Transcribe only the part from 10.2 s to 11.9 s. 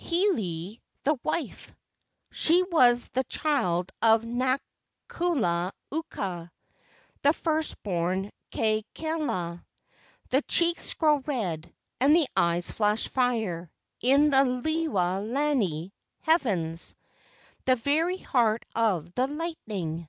The cheeks grow red;